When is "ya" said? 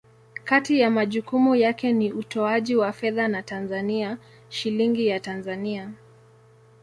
0.79-0.89, 5.07-5.19